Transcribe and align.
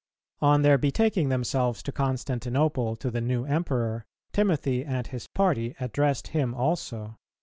On 0.41 0.63
their 0.63 0.79
betaking 0.79 1.29
themselves 1.29 1.83
to 1.83 1.91
Constantinople 1.91 2.95
to 2.95 3.11
the 3.11 3.21
new 3.21 3.45
Emperor, 3.45 4.07
Timothy 4.33 4.83
and 4.83 5.05
his 5.05 5.27
party 5.27 5.75
addressed 5.79 6.29
him 6.29 6.55
also. 6.55 7.19